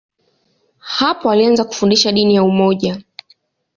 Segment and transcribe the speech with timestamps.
[0.79, 3.01] Hapo alianza kufundisha dini ya umoja.